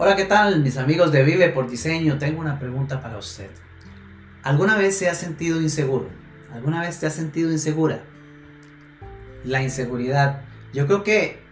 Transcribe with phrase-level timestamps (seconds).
[0.00, 2.18] Hola, ¿qué tal mis amigos de Vive por Diseño?
[2.18, 3.50] Tengo una pregunta para usted.
[4.44, 6.08] ¿Alguna vez se ha sentido inseguro?
[6.52, 8.04] ¿Alguna vez te has sentido insegura?
[9.42, 10.42] La inseguridad.
[10.72, 11.42] Yo creo que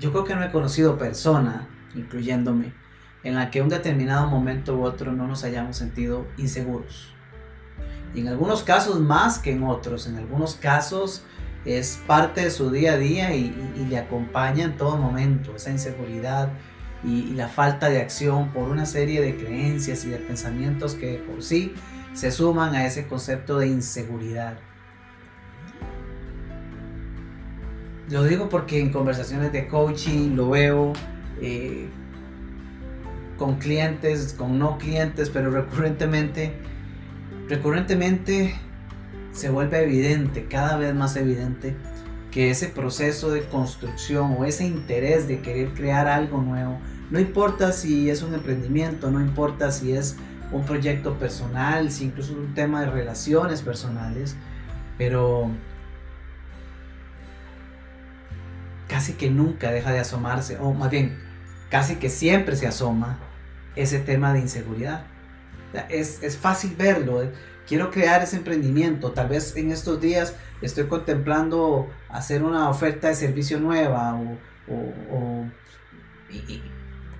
[0.00, 2.72] yo creo que no he conocido persona, incluyéndome,
[3.24, 7.12] en la que un determinado momento u otro no nos hayamos sentido inseguros.
[8.14, 11.24] Y en algunos casos más que en otros, en algunos casos
[11.66, 13.54] es parte de su día a día y,
[13.86, 16.48] le acompaña en todo momento esa inseguridad
[17.04, 21.42] y, la falta de acción por una serie de creencias y de pensamientos que por
[21.42, 21.74] sí
[22.12, 24.58] se suman a ese concepto de inseguridad.
[28.10, 30.92] Lo digo porque en conversaciones de coaching lo veo
[31.40, 31.88] eh,
[33.38, 36.52] con clientes, con no clientes, pero recurrentemente,
[37.48, 38.54] recurrentemente
[39.32, 41.74] se vuelve evidente, cada vez más evidente,
[42.32, 46.80] que ese proceso de construcción o ese interés de querer crear algo nuevo,
[47.10, 50.16] no importa si es un emprendimiento, no importa si es
[50.50, 54.34] un proyecto personal, si incluso es un tema de relaciones personales,
[54.96, 55.50] pero
[58.88, 61.18] casi que nunca deja de asomarse, o más bien,
[61.70, 63.18] casi que siempre se asoma
[63.76, 65.04] ese tema de inseguridad.
[65.88, 67.22] Es, es fácil verlo.
[67.22, 67.32] ¿eh?
[67.66, 69.12] Quiero crear ese emprendimiento.
[69.12, 74.38] Tal vez en estos días estoy contemplando hacer una oferta de servicio nueva o,
[74.68, 75.46] o,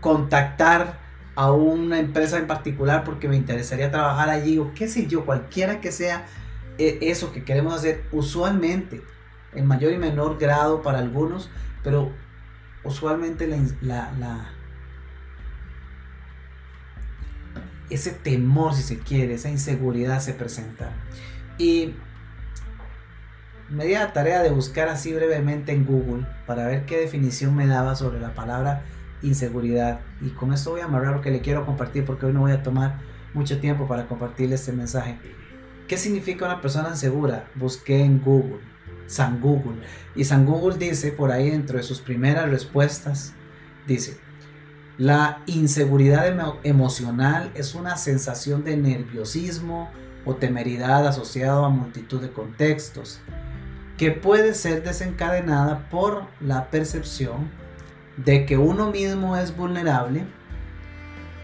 [0.01, 0.99] contactar
[1.35, 5.81] a una empresa en particular porque me interesaría trabajar allí o qué sé yo, cualquiera
[5.81, 6.27] que sea
[6.79, 9.03] eh, eso que queremos hacer usualmente
[9.55, 11.51] en mayor y menor grado para algunos,
[11.83, 12.11] pero
[12.85, 13.47] usualmente
[13.81, 14.51] la,
[17.95, 20.93] ese temor, si se quiere, esa inseguridad se presenta.
[21.59, 21.95] Y
[23.69, 27.67] me di la tarea de buscar así brevemente en Google para ver qué definición me
[27.67, 28.85] daba sobre la palabra
[29.23, 30.01] inseguridad.
[30.21, 32.53] Y con esto voy a amarrar lo que le quiero compartir porque hoy no voy
[32.53, 32.99] a tomar
[33.35, 35.19] mucho tiempo para compartirle este mensaje.
[35.89, 37.49] ¿Qué significa una persona insegura?
[37.55, 38.73] Busqué en Google
[39.13, 39.83] San Google.
[40.15, 43.35] Y San Google dice por ahí dentro de sus primeras respuestas,
[43.87, 44.19] dice,
[45.03, 46.33] la inseguridad
[46.63, 49.91] emocional es una sensación de nerviosismo
[50.25, 53.19] o temeridad asociado a multitud de contextos
[53.99, 57.51] que puede ser desencadenada por la percepción
[58.17, 60.25] de que uno mismo es vulnerable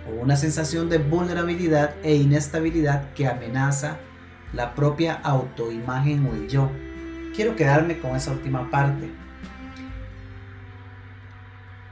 [0.08, 3.96] o una sensación de vulnerabilidad e inestabilidad que amenaza
[4.52, 6.70] la propia autoimagen o el yo
[7.34, 9.10] quiero quedarme con esa última parte.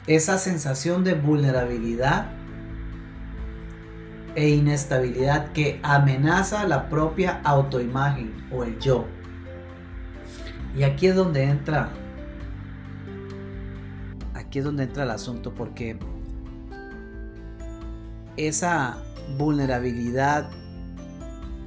[0.06, 2.30] Esa sensación de vulnerabilidad
[4.34, 9.06] e inestabilidad que amenaza la propia autoimagen o el yo.
[10.76, 11.90] Y aquí es donde entra
[14.34, 15.98] aquí es donde entra el asunto porque
[18.36, 18.98] esa
[19.38, 20.50] vulnerabilidad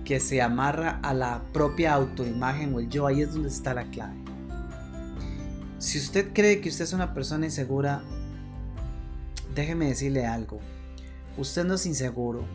[0.05, 3.83] que se amarra a la propia autoimagen o el yo, ahí es donde está la
[3.85, 4.15] clave.
[5.77, 8.01] Si usted cree que usted es una persona insegura,
[9.59, 10.59] déjeme decirle algo.
[11.37, 12.45] Usted no es inseguro,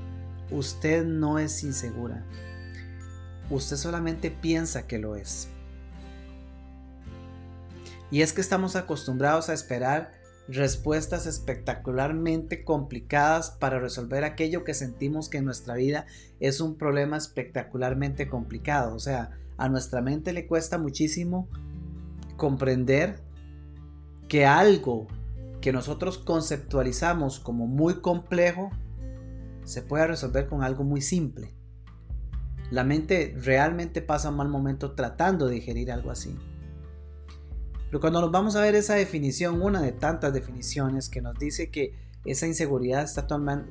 [0.50, 2.24] usted no es insegura.
[3.50, 5.48] Usted solamente piensa que lo es.
[8.10, 10.12] Y es que estamos acostumbrados a esperar
[10.46, 16.06] respuestas espectacularmente complicadas para resolver aquello que sentimos que en nuestra vida
[16.38, 18.94] es un problema espectacularmente complicado.
[18.94, 21.48] O sea, a nuestra mente le cuesta muchísimo
[22.36, 23.20] comprender
[24.28, 25.06] que algo
[25.64, 28.70] que nosotros conceptualizamos como muy complejo
[29.64, 31.54] se puede resolver con algo muy simple.
[32.70, 36.36] La mente realmente pasa un mal momento tratando de digerir algo así.
[37.86, 41.70] Pero cuando nos vamos a ver esa definición, una de tantas definiciones que nos dice
[41.70, 41.94] que
[42.26, 43.08] esa inseguridad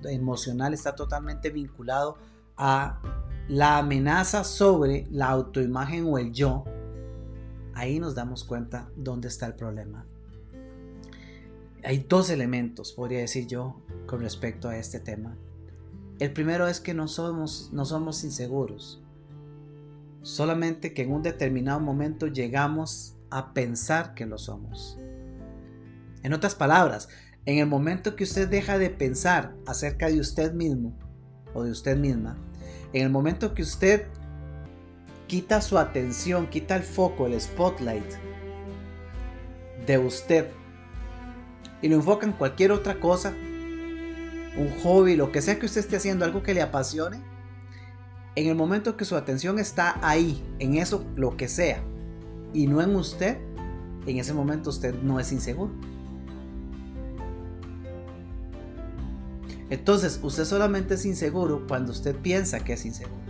[0.05, 2.17] emocional está totalmente vinculado
[2.57, 3.03] a
[3.47, 6.63] la amenaza sobre la autoimagen o el yo,
[7.75, 10.07] ahí nos damos cuenta dónde está el problema.
[11.85, 15.37] Hay dos elementos, podría decir yo, con respecto a este tema.
[16.19, 19.03] El primero es que no somos, no somos inseguros,
[20.21, 24.97] solamente que en un determinado momento llegamos a pensar que lo somos.
[26.21, 27.09] En otras palabras,
[27.45, 30.97] en el momento que usted deja de pensar acerca de usted mismo
[31.53, 32.37] o de usted misma,
[32.93, 34.07] en el momento que usted
[35.27, 38.09] quita su atención, quita el foco, el spotlight
[39.85, 40.47] de usted
[41.83, 43.33] y lo enfoca en cualquier otra cosa,
[44.57, 47.21] un hobby, lo que sea que usted esté haciendo, algo que le apasione,
[48.35, 51.83] en el momento que su atención está ahí, en eso, lo que sea,
[52.53, 53.37] y no en usted,
[54.07, 55.73] en ese momento usted no es inseguro.
[59.69, 63.21] Entonces, usted solamente es inseguro cuando usted piensa que es inseguro.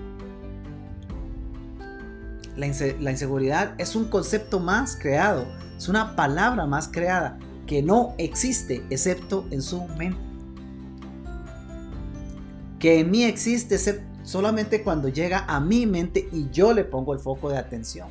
[2.56, 8.83] La, inseguridad es un concepto más creado, es una palabra más creada que no existe
[8.89, 10.19] excepto en su mente.
[12.80, 13.77] Que en mí existe
[14.24, 18.10] solamente cuando llega a mi mente y yo le pongo el foco de atención.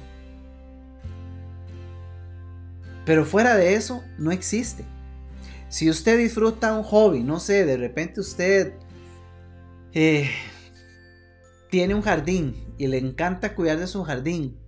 [3.05, 4.85] Pero fuera de eso, no existe.
[5.69, 8.75] Si usted disfruta un hobby, no sé, de repente usted
[9.93, 10.31] eh,
[11.71, 14.59] tiene un jardín y le encanta cuidar de su jardín.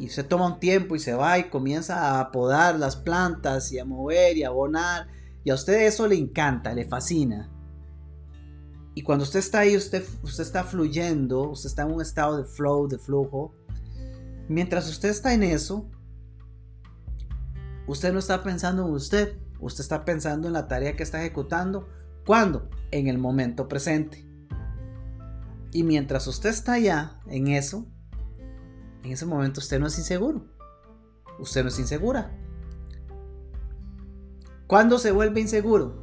[0.00, 3.78] Y usted toma un tiempo y se va y comienza a podar las plantas y
[3.78, 5.08] a mover y a abonar.
[5.44, 7.50] Y a usted eso le encanta, le fascina.
[8.94, 12.44] Y cuando usted está ahí, usted, usted está fluyendo, usted está en un estado de
[12.44, 13.54] flow, de flujo.
[14.48, 15.86] Mientras usted está en eso,
[17.86, 21.90] usted no está pensando en usted, usted está pensando en la tarea que está ejecutando.
[22.24, 22.70] ¿Cuándo?
[22.90, 24.26] En el momento presente.
[25.72, 27.86] Y mientras usted está allá en eso,
[29.02, 30.42] en ese momento usted no es inseguro.
[31.38, 32.36] Usted no es insegura.
[34.66, 36.02] ¿Cuándo se vuelve inseguro?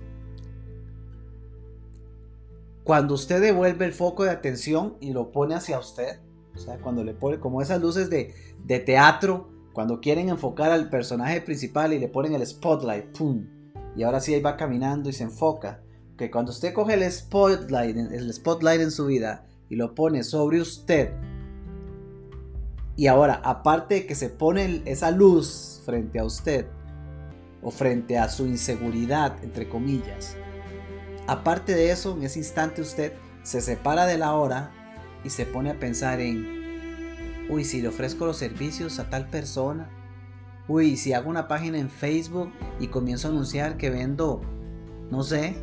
[2.83, 6.19] Cuando usted devuelve el foco de atención y lo pone hacia usted.
[6.55, 8.33] O sea, cuando le pone como esas luces de,
[8.63, 13.45] de teatro, cuando quieren enfocar al personaje principal y le ponen el spotlight, ¡pum!
[13.95, 15.83] Y ahora sí ahí va caminando y se enfoca.
[16.17, 20.61] Que cuando usted coge el spotlight, el spotlight en su vida y lo pone sobre
[20.61, 21.13] usted.
[22.97, 26.65] Y ahora, aparte de que se pone esa luz frente a usted,
[27.61, 30.35] o frente a su inseguridad, entre comillas,
[31.27, 33.13] aparte de eso, en ese instante usted
[33.43, 34.71] se separa de la hora
[35.23, 39.89] y se pone a pensar en, uy, si le ofrezco los servicios a tal persona,
[40.67, 44.41] uy, si hago una página en Facebook y comienzo a anunciar que vendo,
[45.11, 45.55] no sé,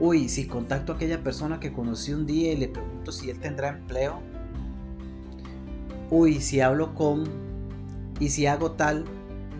[0.00, 3.40] Uy, si contacto a aquella persona que conocí un día y le pregunto si él
[3.40, 4.22] tendrá empleo.
[6.10, 7.24] Uy, si hablo con
[8.20, 9.04] y si hago tal.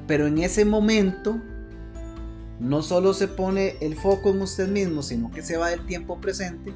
[0.07, 1.41] Pero en ese momento
[2.61, 6.21] no solo se pone el foco en usted mismo, sino que se va del tiempo
[6.21, 6.73] presente.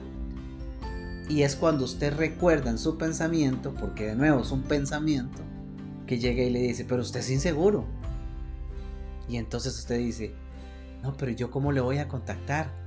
[1.29, 5.41] Y es cuando usted recuerda en su pensamiento, porque de nuevo es un pensamiento,
[6.07, 7.87] que llega y le dice, pero usted es inseguro.
[9.29, 10.35] Y entonces usted dice,
[11.03, 12.83] no, pero yo cómo le voy a contactar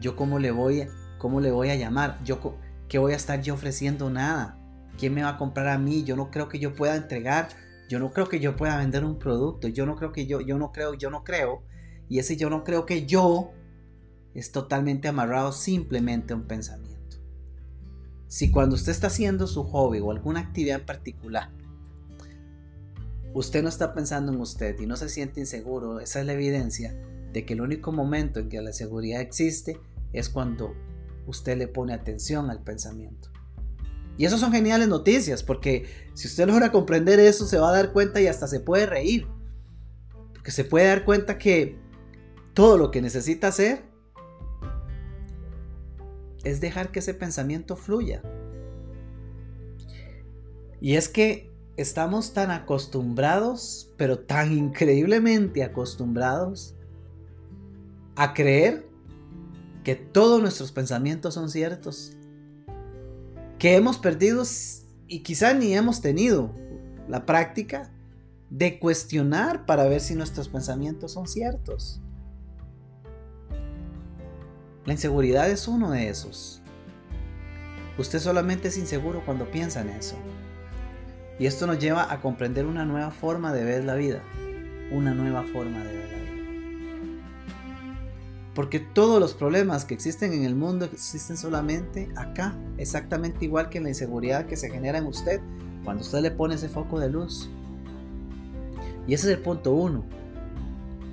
[0.00, 0.86] yo cómo le voy,
[1.18, 2.54] cómo le voy a llamar, yo
[2.88, 4.57] qué voy a estar yo ofreciendo nada,
[4.98, 7.48] quién me va a comprar a mí, yo no creo que yo pueda entregar,
[7.88, 10.58] yo no creo que yo pueda vender un producto, yo no creo que yo, yo
[10.58, 11.62] no creo, yo no creo,
[12.08, 13.52] y ese yo no creo que yo
[14.34, 17.16] es totalmente amarrado simplemente a un pensamiento.
[18.26, 21.50] Si cuando usted está haciendo su hobby o alguna actividad en particular,
[23.32, 26.94] usted no está pensando en usted y no se siente inseguro, esa es la evidencia
[27.32, 29.80] de que el único momento en que la seguridad existe
[30.12, 30.74] es cuando
[31.26, 33.30] usted le pone atención al pensamiento.
[34.18, 37.92] Y eso son geniales noticias, porque si usted logra comprender eso, se va a dar
[37.92, 39.28] cuenta y hasta se puede reír.
[40.34, 41.78] Porque se puede dar cuenta que
[42.52, 43.84] todo lo que necesita hacer
[46.42, 48.20] es dejar que ese pensamiento fluya.
[50.80, 56.74] Y es que estamos tan acostumbrados, pero tan increíblemente acostumbrados,
[58.16, 58.88] a creer
[59.84, 62.17] que todos nuestros pensamientos son ciertos,
[63.58, 64.44] que hemos perdido
[65.08, 66.54] y quizá ni hemos tenido
[67.08, 67.90] la práctica
[68.50, 72.00] de cuestionar para ver si nuestros pensamientos son ciertos.
[74.84, 76.62] La inseguridad es uno de esos.
[77.98, 80.16] Usted solamente es inseguro cuando piensa en eso.
[81.38, 84.22] Y esto nos lleva a comprender una nueva forma de ver la vida.
[84.92, 85.97] Una nueva forma de ver.
[88.58, 93.80] Porque todos los problemas que existen en el mundo existen solamente acá, exactamente igual que
[93.80, 95.40] la inseguridad que se genera en usted
[95.84, 97.48] cuando usted le pone ese foco de luz.
[99.06, 100.04] Y ese es el punto uno.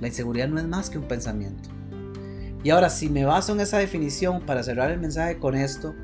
[0.00, 1.68] La inseguridad no es más que un pensamiento.
[2.64, 5.94] Y ahora, si me baso en esa definición para cerrar el mensaje con esto,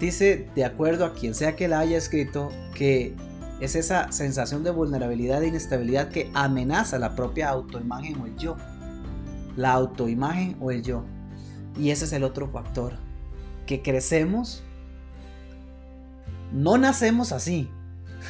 [0.00, 3.14] dice, de acuerdo a quien sea que la haya escrito, que
[3.60, 8.56] es esa sensación de vulnerabilidad e inestabilidad que amenaza la propia autoimagen o el yo
[9.56, 11.04] la autoimagen o el yo.
[11.78, 12.94] Y ese es el otro factor,
[13.66, 14.62] que crecemos,
[16.52, 17.70] no nacemos así,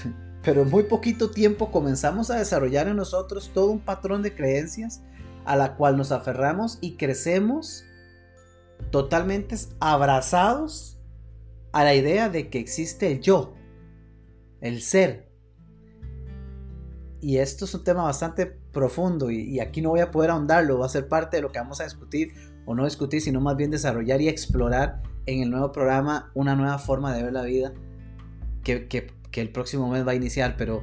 [0.44, 5.02] pero en muy poquito tiempo comenzamos a desarrollar en nosotros todo un patrón de creencias
[5.44, 7.84] a la cual nos aferramos y crecemos
[8.90, 10.98] totalmente abrazados
[11.72, 13.54] a la idea de que existe el yo,
[14.60, 15.31] el ser.
[17.22, 20.86] Y esto es un tema bastante profundo y, aquí no voy a poder ahondarlo, va
[20.86, 22.34] a ser parte de lo que vamos a discutir
[22.66, 26.78] o no discutir, sino más bien desarrollar y explorar en el nuevo programa una nueva
[26.78, 27.72] forma de ver la vida
[28.64, 30.82] que, que el próximo mes va a iniciar, pero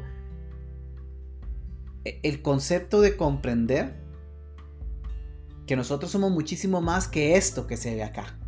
[2.06, 4.00] e, el concepto de comprender
[5.68, 8.40] que nosotros somos muchísimo más que esto que se ve acá.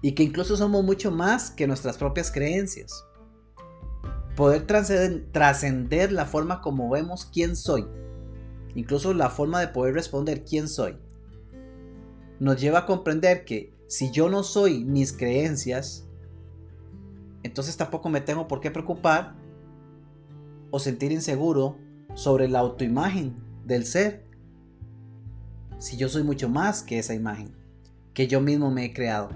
[0.00, 3.04] Y que incluso somos mucho más que nuestras propias creencias.
[4.38, 4.68] Poder
[5.32, 7.88] trascender la forma como vemos quién soy.
[8.76, 10.96] Incluso la forma de poder responder quién soy.
[12.38, 16.06] Nos lleva a comprender que si yo no soy mis creencias,
[17.42, 19.34] entonces tampoco me tengo por qué preocupar
[20.70, 21.76] o sentir inseguro
[22.14, 24.24] sobre la autoimagen del ser.
[25.78, 27.56] Si yo soy mucho más que esa imagen
[28.14, 29.30] que yo mismo me he creado.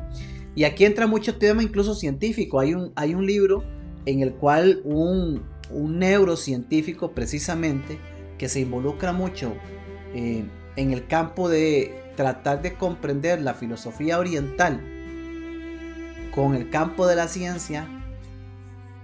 [0.54, 2.60] Y aquí entra mucho tema incluso científico.
[2.60, 3.64] Hay un, hay un libro
[4.06, 7.98] en el cual un, un neurocientífico precisamente
[8.38, 9.54] que se involucra mucho
[10.14, 10.44] eh,
[10.76, 14.80] en el campo de tratar de comprender la filosofía oriental
[16.34, 17.86] con el campo de la ciencia,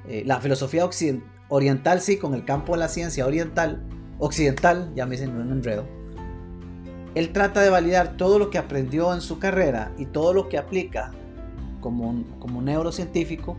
[0.09, 0.89] eh, la filosofía
[1.49, 3.83] oriental sí, con el campo de la ciencia oriental,
[4.19, 5.87] occidental, ya me dicen un enredo.
[7.15, 10.59] Él trata de validar todo lo que aprendió en su carrera y todo lo que
[10.59, 11.13] aplica
[11.81, 13.57] como, como neurocientífico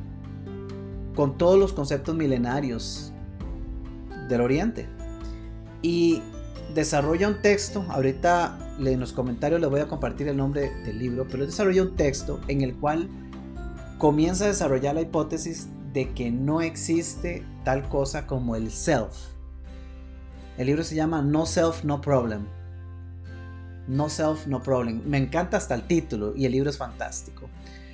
[1.16, 3.12] con todos los conceptos milenarios
[4.28, 4.88] del Oriente.
[5.82, 6.22] Y
[6.74, 11.28] desarrolla un texto, ahorita en los comentarios les voy a compartir el nombre del libro,
[11.30, 13.10] pero desarrolla un texto en el cual
[13.98, 19.16] comienza a desarrollar la hipótesis de que no existe tal cosa como el self.
[20.58, 22.46] El libro se llama No Self, No Problem.
[23.88, 25.02] No Self, No Problem.
[25.06, 27.50] Me encanta hasta el título y el libro es fantástico.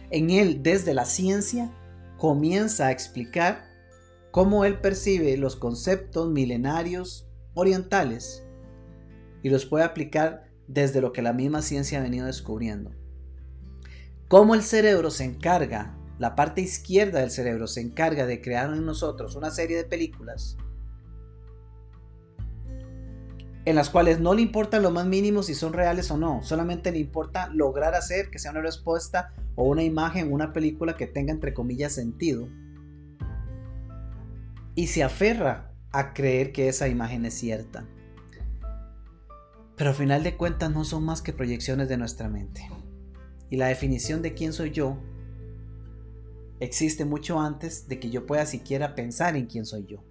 [0.10, 1.72] En él, desde la ciencia,
[2.18, 3.66] comienza a explicar
[4.32, 8.46] cómo él percibe los conceptos milenarios orientales
[9.44, 12.92] y los puede aplicar desde lo que la misma ciencia ha venido descubriendo.
[14.28, 18.86] Cómo el cerebro se encarga la parte izquierda del cerebro se encarga de crear en
[18.86, 20.58] nosotros una serie de películas
[23.66, 26.92] en las cuales no le importa lo más mínimo si son reales o no, solamente
[26.92, 31.34] le importa lograr hacer que sea una respuesta o una imagen, una película que tenga
[31.34, 32.48] entre comillas sentido.
[34.76, 37.88] Y se aferra a creer que esa imagen es cierta.
[39.76, 42.70] Pero al final de cuentas no son más que proyecciones de nuestra mente.
[43.50, 44.98] Y la definición de quién soy yo
[46.60, 50.04] existe mucho antes de que yo pueda siquiera pensar en quién soy yo.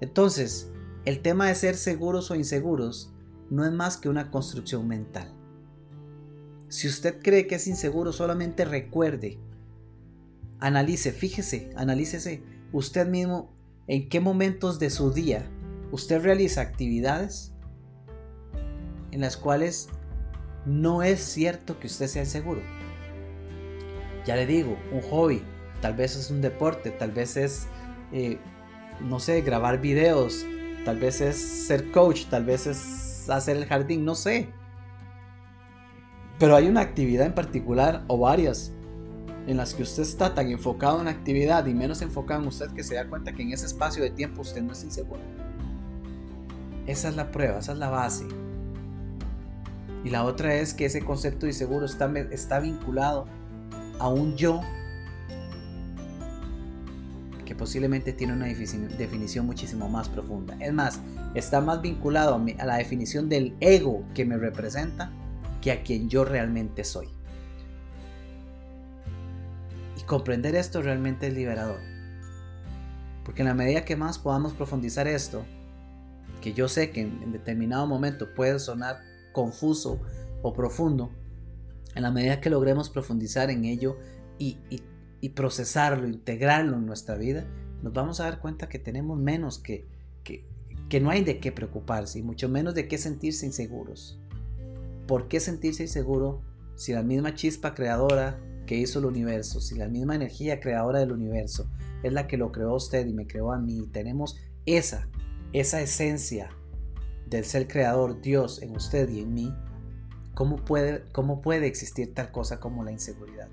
[0.00, 0.70] Entonces,
[1.08, 3.14] el tema de ser seguros o inseguros
[3.48, 5.32] no es más que una construcción mental.
[6.68, 9.38] Si usted cree que es inseguro, solamente recuerde,
[10.58, 13.50] analice, fíjese, analícese usted mismo
[13.86, 15.48] en qué momentos de su día
[15.92, 17.54] usted realiza actividades
[19.10, 19.88] en las cuales
[20.66, 22.60] no es cierto que usted sea inseguro.
[24.26, 25.42] Ya le digo, un hobby,
[25.80, 27.66] tal vez es un deporte, tal vez es,
[28.12, 28.38] eh,
[29.00, 30.44] no sé, grabar videos,
[30.88, 34.48] tal vez es ser coach, tal vez es hacer el jardín, no sé.
[36.38, 38.72] Pero hay una actividad en particular o varias
[39.46, 42.70] en las que usted está tan enfocado en la actividad y menos enfocado en usted
[42.70, 45.20] que se da cuenta que en ese espacio de tiempo usted no es inseguro.
[46.86, 48.26] Esa es la prueba, esa es la base.
[50.04, 53.26] Y la otra es que ese concepto de inseguro está, está vinculado
[53.98, 54.62] a un yo
[57.48, 60.54] que posiblemente tiene una definición muchísimo más profunda.
[60.60, 61.00] Es más,
[61.34, 65.10] está más vinculado a, la definición del ego que me representa
[65.62, 67.08] que a quien yo realmente soy.
[69.98, 71.80] Y comprender esto realmente es liberador.
[73.24, 75.42] Porque en la medida que más podamos profundizar esto,
[76.42, 79.00] que yo sé que en, determinado momento puede sonar
[79.32, 80.02] confuso
[80.42, 81.10] o profundo,
[81.94, 83.96] en la medida que logremos profundizar en ello
[84.38, 84.82] y, y
[85.20, 87.46] y procesarlo, integrarlo en nuestra vida,
[87.82, 89.86] nos vamos a dar cuenta que tenemos menos que,
[90.24, 90.44] que,
[90.88, 94.18] que no hay de qué preocuparse y mucho menos de qué sentirse inseguros.
[95.06, 96.42] ¿Por qué sentirse inseguro
[96.76, 101.12] si la misma chispa creadora que hizo el universo, si la misma energía creadora del
[101.12, 101.70] universo
[102.02, 105.08] es la que lo creó usted y me creó a mí, tenemos esa,
[105.52, 106.50] esa esencia
[107.26, 109.54] del ser creador, Dios, en usted y en mí,
[110.34, 113.48] ¿cómo puede, cómo puede existir tal cosa como la inseguridad?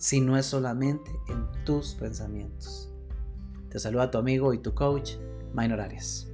[0.00, 2.90] Si no es solamente en tus pensamientos.
[3.68, 5.12] Te saluda tu amigo y tu coach,
[5.54, 6.29] Minor Arias.